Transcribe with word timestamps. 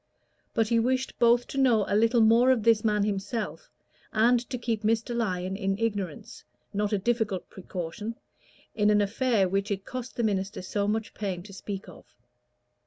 But 0.55 0.69
he 0.69 0.79
wished 0.79 1.19
both 1.19 1.45
to 1.49 1.59
know 1.59 1.85
a 1.87 1.95
little 1.95 2.21
more 2.21 2.49
of 2.49 2.63
this 2.63 2.83
man 2.83 3.03
himself, 3.03 3.69
and 4.11 4.39
to 4.49 4.57
keep 4.57 4.81
Mr. 4.81 5.15
Lyon 5.15 5.55
in 5.55 5.77
ignorance 5.77 6.43
not 6.73 6.91
a 6.91 6.97
difficult 6.97 7.47
precaution 7.51 8.15
in 8.73 8.89
an 8.89 8.99
affair 8.99 9.47
which 9.47 9.69
it 9.69 9.85
cost 9.85 10.15
the 10.15 10.23
minister 10.23 10.63
so 10.63 10.87
much 10.87 11.13
pain 11.13 11.43
to 11.43 11.53
speak 11.53 11.87
of. 11.87 12.15